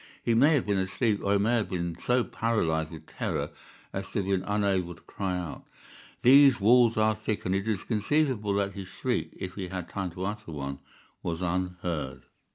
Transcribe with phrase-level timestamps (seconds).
[0.23, 3.51] He may have been asleep, or he may have been so paralyzed with terror
[3.93, 5.67] as to have been unable to cry out.
[6.23, 10.09] These walls are thick, and it is conceivable that his shriek, if he had time
[10.13, 10.79] to utter one,
[11.21, 12.23] was unheard.